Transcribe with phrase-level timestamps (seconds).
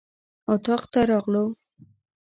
[0.53, 1.45] اطاق ته راغلو.